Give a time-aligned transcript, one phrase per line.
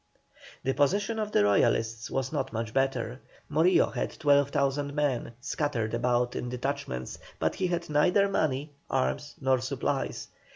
[0.63, 3.21] The position of the Royalists was not much better.
[3.51, 9.59] Morillo had 12,000 men scattered about in detachments, but he had neither money, arms, nor
[9.61, 10.29] supplies.